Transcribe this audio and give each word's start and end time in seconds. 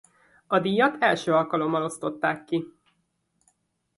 A 0.47 0.59
díjat 0.59 0.95
első 1.01 1.33
alkalommal 1.33 1.83
osztották 1.83 2.43
ki. 2.43 2.65